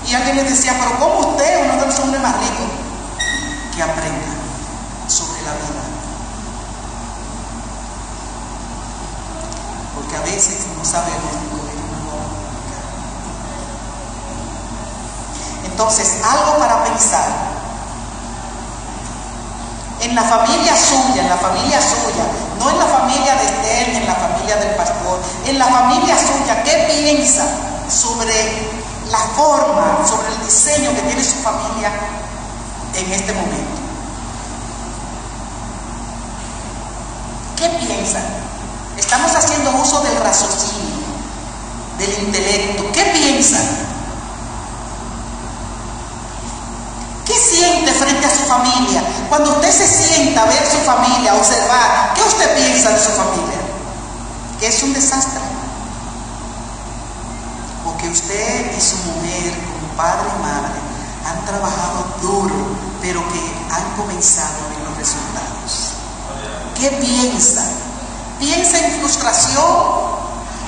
[0.07, 2.69] Y alguien les decía, pero ¿cómo usted, uno de los hombres más ricos,
[3.75, 4.35] que aprenda
[5.09, 5.85] sobre la vida?
[9.95, 11.97] Porque a veces no sabemos coger una
[15.65, 17.53] Entonces, algo para pensar.
[20.03, 24.07] En la familia suya, en la familia suya, no en la familia de ni en
[24.07, 27.45] la familia del pastor, en la familia suya, ¿qué piensa
[27.89, 28.35] sobre
[29.11, 31.91] la forma, sobre el diseño que tiene su familia
[32.95, 33.83] en este momento?
[37.57, 38.25] ¿Qué piensan?
[38.97, 41.07] Estamos haciendo uso del raciocinio,
[41.99, 42.85] del intelecto.
[42.93, 43.63] ¿Qué piensan?
[47.33, 49.03] ¿Qué siente frente a su familia?
[49.31, 53.09] Cuando usted se sienta a ver su familia, a observar, ¿qué usted piensa de su
[53.13, 53.59] familia?
[54.61, 55.41] ¿Que es un desastre?
[57.87, 60.79] ¿O que usted y su mujer, como padre y madre,
[61.27, 62.55] han trabajado duro,
[63.01, 65.93] pero que han comenzado a ver los resultados?
[66.79, 67.65] ¿Qué piensa?
[68.39, 69.65] ¿Piensa en frustración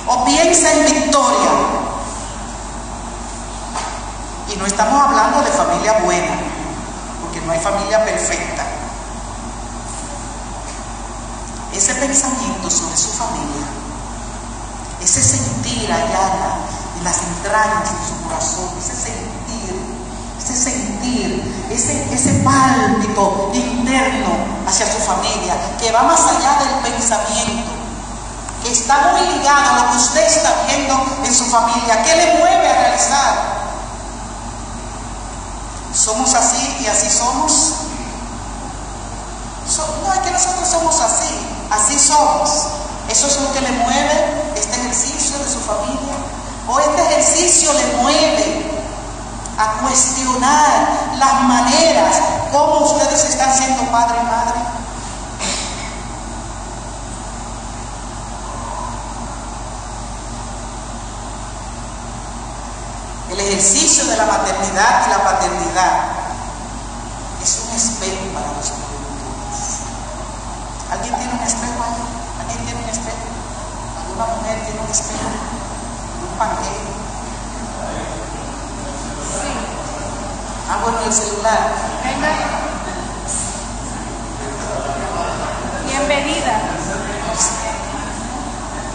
[0.07, 1.51] o piensa en victoria?
[4.51, 6.54] Y no estamos hablando de familia buena,
[7.45, 8.63] no hay familia perfecta.
[11.73, 13.67] Ese pensamiento sobre su familia,
[15.01, 16.57] ese sentir allá
[16.97, 19.75] en las entrañas de su corazón, ese sentir,
[20.39, 24.31] ese sentir, ese, ese pálpito interno
[24.67, 27.71] hacia su familia, que va más allá del pensamiento,
[28.63, 32.39] que está muy ligado a lo que usted está viendo en su familia, que le
[32.39, 33.54] mueve a realizar
[35.95, 37.51] somos así y así somos.
[39.67, 41.33] So, no, es que nosotros somos así,
[41.71, 42.49] así somos.
[43.09, 46.15] Eso es lo que le mueve este ejercicio de su familia.
[46.67, 48.81] O este ejercicio le mueve
[49.57, 52.15] a cuestionar las maneras
[52.51, 54.59] como ustedes están siendo padre y madre.
[63.35, 65.91] El ejercicio de la maternidad y la paternidad
[67.43, 68.71] es un espejo para los
[70.89, 71.99] ¿Alguien tiene un espejo ahí?
[72.39, 73.27] ¿Alguien tiene un espejo?
[73.99, 75.27] ¿Alguna mujer tiene un espejo?
[76.23, 76.95] ¿Un panqueo?
[79.35, 79.51] Sí.
[80.71, 81.73] Ah, bueno, el celular.
[82.05, 82.31] Venga.
[85.89, 86.55] Bienvenida.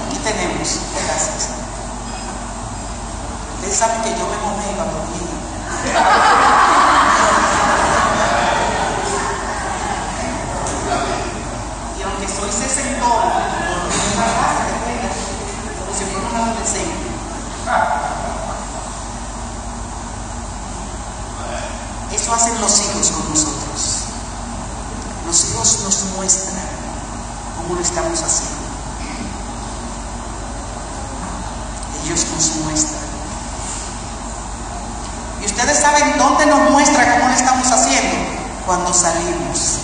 [0.09, 0.79] Aquí tenemos.
[0.95, 1.60] Gracias.
[3.71, 4.71] Ustedes saben que yo me mojé.
[11.97, 13.31] Y aunque soy sesentón,
[15.79, 17.11] como si fuera un adolescente.
[22.13, 24.03] Eso hacen los hijos con nosotros.
[25.29, 26.59] Los hijos nos muestran
[27.57, 28.67] cómo lo estamos haciendo.
[32.05, 33.10] Ellos nos muestran.
[35.61, 38.17] Ustedes saben dónde nos muestra cómo lo estamos haciendo.
[38.65, 39.77] Cuando salimos.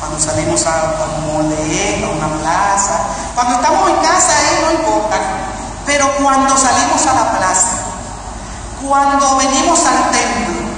[0.00, 3.00] Cuando salimos a, un mole, a una plaza.
[3.34, 5.18] Cuando estamos en casa, ahí no importa.
[5.84, 7.76] Pero cuando salimos a la plaza,
[8.82, 10.70] cuando venimos al templo,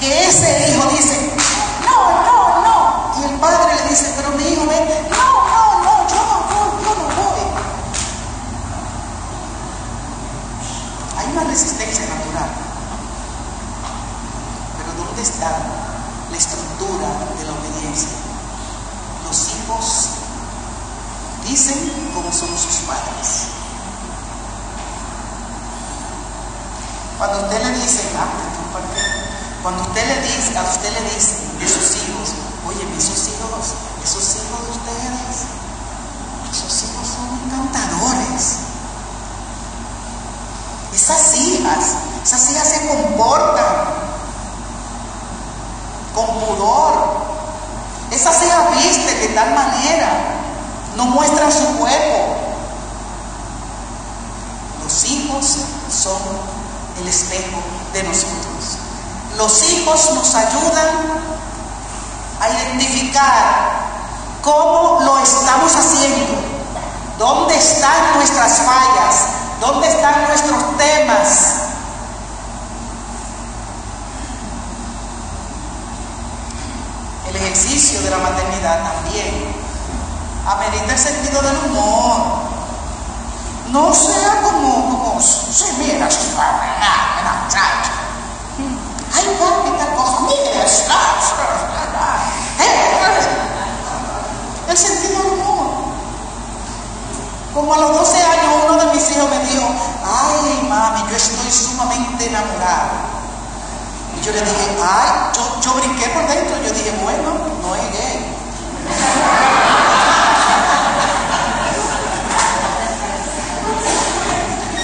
[0.00, 1.30] que ese hijo dice,
[1.84, 3.20] no, no, no.
[3.20, 5.33] Y el padre le dice, pero mi hijo ven, no,
[11.54, 12.50] Resistencia natural.
[14.76, 15.50] Pero ¿dónde está
[16.28, 17.06] la estructura
[17.38, 18.08] de la obediencia?
[19.22, 20.08] Los hijos
[21.46, 23.54] dicen cómo son sus padres.
[27.18, 28.26] Cuando usted le dice, ah,
[29.62, 32.34] cuando usted le dice, a usted le dice de sus hijos,
[32.66, 35.46] oye, esos hijos, esos hijos de ustedes,
[36.50, 38.63] esos hijos son encantadores.
[40.94, 41.84] Esas hijas,
[42.24, 43.64] esas hijas se comportan
[46.14, 47.24] con pudor.
[48.10, 50.08] Esas hijas visten de tal manera,
[50.96, 52.36] no muestran su cuerpo.
[54.84, 55.56] Los hijos
[55.90, 56.20] son
[57.00, 57.58] el espejo
[57.92, 58.78] de nosotros.
[59.36, 60.88] Los hijos nos ayudan
[62.40, 63.72] a identificar
[64.42, 66.40] cómo lo estamos haciendo,
[67.18, 69.26] dónde están nuestras fallas,
[69.60, 70.53] dónde están nuestros
[77.28, 79.64] El ejercicio de la maternidad también.
[80.46, 82.44] Amerita el sentido del humor,
[83.70, 86.20] no sea como, como se mira, se
[89.16, 90.62] Ay, va, tal cosa, mira,
[94.68, 95.66] el sentido del humor.
[97.52, 99.93] Como a los 12 años uno de mis hijos me dijo,
[100.24, 102.90] ay mami, yo estoy sumamente enamorado.
[104.16, 107.92] Y yo le dije, ay, yo, yo brinqué por dentro, yo dije, bueno, no es
[107.92, 108.34] gay.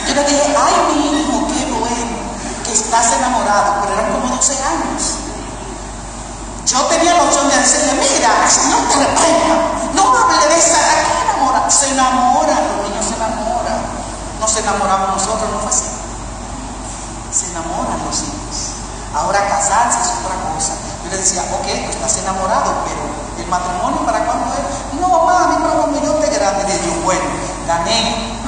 [0.09, 2.17] Yo le dije, ay mi hijo, qué bueno,
[2.65, 5.03] que estás enamorado, pero eran como 12 años.
[6.67, 8.31] Yo tenía la opción de decirle, mira,
[8.71, 9.57] no te reprenda,
[9.95, 11.71] no hable de esa, ¿a qué enamora?
[11.71, 13.00] Se enamoran, los niños.
[14.41, 15.85] Nos enamoramos nosotros, no fue así.
[17.31, 18.57] Se enamoran los hijos.
[19.15, 20.73] Ahora casarse es otra cosa.
[21.05, 23.03] Yo le decía, ok, tú estás enamorado, pero
[23.39, 25.01] el matrimonio para cuándo es?
[25.01, 27.25] No, mami, pero cuando yo te grande, le digo, bueno,
[27.67, 28.41] gané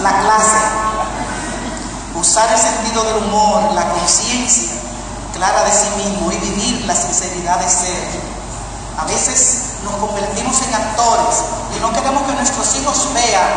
[0.00, 0.58] la clase,
[2.14, 4.72] usar el sentido del humor, la conciencia
[5.34, 8.34] clara de sí mismo y vivir la sinceridad de ser.
[8.98, 11.42] A veces nos convertimos en actores
[11.76, 13.50] y no queremos que nuestros hijos vean.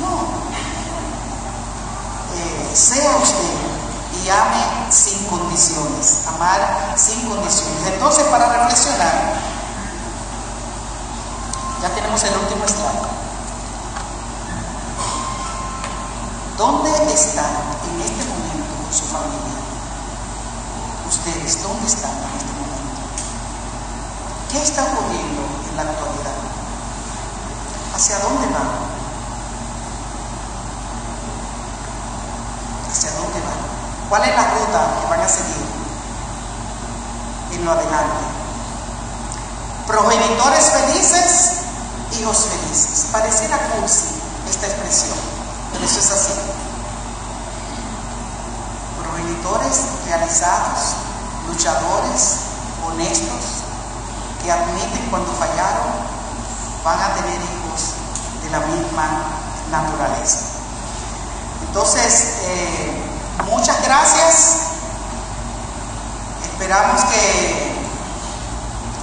[0.00, 0.40] No.
[2.34, 3.80] Eh, sea usted
[4.24, 7.86] y ame sin condiciones, amar sin condiciones.
[7.86, 9.34] Entonces, para reflexionar,
[11.82, 13.20] ya tenemos el último slide.
[16.58, 17.46] ¿Dónde están
[17.88, 19.56] en este momento con su familia?
[21.08, 23.00] Ustedes, ¿dónde están en este momento?
[24.52, 26.36] ¿Qué está ocurriendo en la actualidad?
[27.94, 28.99] ¿Hacia dónde van?
[32.90, 34.08] ¿Hacia dónde van?
[34.08, 35.64] ¿Cuál es la ruta que van a seguir
[37.52, 38.24] en lo adelante?
[39.86, 41.52] Progenitores felices,
[42.18, 43.06] hijos felices.
[43.12, 44.06] Pareciera cursi
[44.48, 45.16] esta expresión,
[45.72, 46.32] pero eso es así.
[49.00, 50.94] Progenitores realizados,
[51.46, 52.36] luchadores,
[52.84, 53.62] honestos,
[54.42, 55.92] que admiten cuando fallaron,
[56.84, 57.94] van a tener hijos
[58.42, 59.08] de la misma
[59.70, 60.49] naturaleza.
[61.70, 62.90] Entonces, eh,
[63.46, 64.56] muchas gracias.
[66.42, 67.76] Esperamos que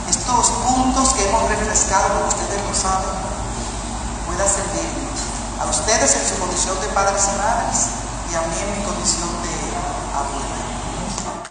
[0.10, 3.16] estos puntos que hemos refrescado, como ustedes lo saben,
[4.26, 5.18] pueda servirnos
[5.62, 7.88] a ustedes en su condición de padres y madres
[8.32, 9.56] y a mí en mi condición de
[10.14, 10.67] abuela.